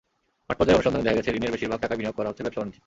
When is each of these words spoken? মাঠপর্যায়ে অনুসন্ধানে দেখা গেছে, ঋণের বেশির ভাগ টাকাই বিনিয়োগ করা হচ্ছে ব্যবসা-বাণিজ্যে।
মাঠপর্যায়ে 0.47 0.77
অনুসন্ধানে 0.77 1.05
দেখা 1.05 1.17
গেছে, 1.17 1.33
ঋণের 1.37 1.51
বেশির 1.53 1.71
ভাগ 1.71 1.79
টাকাই 1.83 1.97
বিনিয়োগ 1.99 2.15
করা 2.17 2.29
হচ্ছে 2.29 2.43
ব্যবসা-বাণিজ্যে। 2.45 2.79